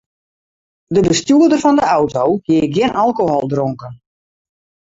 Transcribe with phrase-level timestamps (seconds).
[0.95, 3.93] De bestjoerder fan de auto hie gjin alkohol dronken.